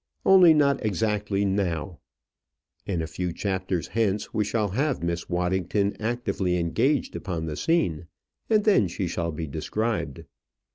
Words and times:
Only 0.25 0.55
not 0.55 0.83
exactly 0.83 1.45
now; 1.45 1.99
in 2.87 3.03
a 3.03 3.05
few 3.05 3.31
chapters 3.31 3.89
hence 3.89 4.33
we 4.33 4.43
shall 4.43 4.69
have 4.69 5.03
Miss 5.03 5.29
Waddington 5.29 5.95
actively 6.01 6.57
engaged 6.57 7.15
upon 7.15 7.45
the 7.45 7.55
scene, 7.55 8.07
and 8.49 8.63
then 8.63 8.87
she 8.87 9.05
shall 9.05 9.31
be 9.31 9.45
described. 9.45 10.23